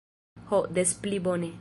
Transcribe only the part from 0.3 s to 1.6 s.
Ho, des pli bone.